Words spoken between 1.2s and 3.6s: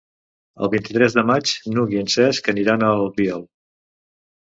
maig n'Hug i en Cesc aniran a l'Albiol.